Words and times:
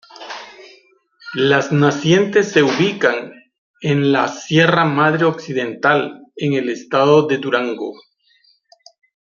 Las 1.35 1.71
nacientes 1.71 2.51
se 2.51 2.63
ubican 2.63 3.33
en 3.81 4.11
la 4.11 4.29
sierra 4.29 4.83
Madre 4.83 5.25
Occidental, 5.25 6.21
en 6.37 6.53
el 6.53 6.69
estado 6.69 7.27
de 7.27 7.37
Durango. 7.37 7.91